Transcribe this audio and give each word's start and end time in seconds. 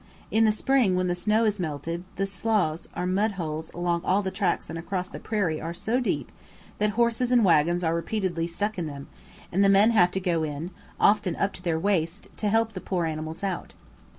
In 0.31 0.45
the 0.45 0.51
spring, 0.51 0.95
when 0.95 1.05
the 1.05 1.13
snow 1.13 1.45
has 1.45 1.59
melted, 1.59 2.03
the 2.15 2.25
"sloughs" 2.25 2.87
or 2.97 3.05
mudholes 3.05 3.71
along 3.71 4.01
all 4.03 4.23
the 4.23 4.31
tracks 4.31 4.67
and 4.67 4.79
across 4.79 5.07
the 5.07 5.19
prairie 5.19 5.61
are 5.61 5.75
so 5.75 5.99
deep 5.99 6.31
that 6.79 6.89
horses 6.97 7.31
and 7.31 7.45
waggons 7.45 7.83
are 7.83 7.93
repeatedly 7.93 8.47
stuck 8.47 8.79
in 8.79 8.87
them, 8.87 9.09
and 9.51 9.63
the 9.63 9.69
men 9.69 9.91
have 9.91 10.09
to 10.13 10.19
go 10.19 10.41
in, 10.41 10.71
often 10.99 11.35
up 11.35 11.53
to 11.53 11.61
their 11.61 11.77
waist, 11.79 12.29
to 12.37 12.49
help 12.49 12.73
the 12.73 12.81
poor 12.81 13.05
animals 13.05 13.43
out. 13.43 13.75